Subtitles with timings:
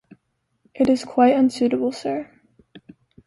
[0.73, 2.27] It is quite unsuitable, sir.